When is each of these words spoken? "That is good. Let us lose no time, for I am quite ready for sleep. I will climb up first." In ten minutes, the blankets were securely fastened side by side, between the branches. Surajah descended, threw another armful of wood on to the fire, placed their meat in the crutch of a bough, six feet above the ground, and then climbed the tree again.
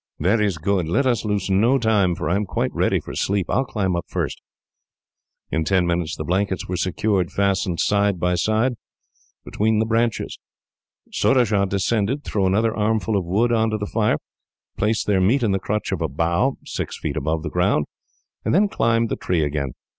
"That 0.17 0.41
is 0.41 0.57
good. 0.57 0.87
Let 0.87 1.05
us 1.05 1.23
lose 1.23 1.51
no 1.51 1.77
time, 1.77 2.15
for 2.15 2.27
I 2.27 2.35
am 2.35 2.47
quite 2.47 2.73
ready 2.73 2.99
for 2.99 3.13
sleep. 3.13 3.51
I 3.51 3.57
will 3.57 3.65
climb 3.65 3.95
up 3.95 4.05
first." 4.07 4.41
In 5.51 5.63
ten 5.63 5.85
minutes, 5.85 6.15
the 6.15 6.23
blankets 6.23 6.67
were 6.67 6.75
securely 6.75 7.29
fastened 7.29 7.79
side 7.79 8.19
by 8.19 8.33
side, 8.33 8.73
between 9.45 9.77
the 9.77 9.85
branches. 9.85 10.39
Surajah 11.13 11.67
descended, 11.67 12.23
threw 12.23 12.47
another 12.47 12.75
armful 12.75 13.15
of 13.15 13.25
wood 13.25 13.51
on 13.51 13.69
to 13.69 13.77
the 13.77 13.85
fire, 13.85 14.17
placed 14.75 15.05
their 15.05 15.21
meat 15.21 15.43
in 15.43 15.51
the 15.51 15.59
crutch 15.59 15.91
of 15.91 16.01
a 16.01 16.07
bough, 16.09 16.57
six 16.65 16.97
feet 16.97 17.15
above 17.15 17.43
the 17.43 17.51
ground, 17.51 17.85
and 18.43 18.55
then 18.55 18.69
climbed 18.69 19.09
the 19.09 19.15
tree 19.15 19.43
again. 19.43 19.73